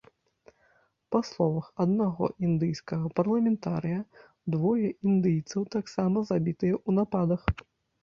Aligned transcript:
Па 1.15 1.19
словах 1.29 1.67
аднаго 1.85 2.25
індыйскага 2.49 3.13
парламентарыя, 3.21 4.01
двое 4.57 4.87
індыйцаў 5.09 5.61
таксама 5.81 6.29
забітыя 6.35 6.73
ў 6.87 7.01
нападах. 7.01 7.41